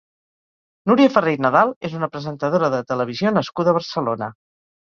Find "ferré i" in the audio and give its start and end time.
1.17-1.41